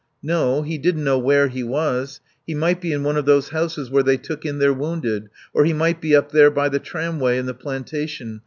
[0.23, 2.21] No, he didn't know where he was.
[2.47, 5.63] He might be in one of those houses where they took in the wounded, or
[5.63, 8.39] he might be up there by the tramway in the plantation.